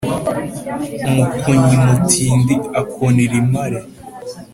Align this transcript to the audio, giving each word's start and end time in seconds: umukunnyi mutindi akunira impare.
umukunnyi 1.07 1.75
mutindi 1.85 2.55
akunira 2.81 3.33
impare. 3.41 3.79